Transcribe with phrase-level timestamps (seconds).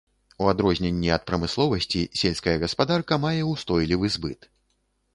[0.45, 4.55] У адрозненні ад прамысловасці, сельская гаспадарка мае ўстойлівы збыт.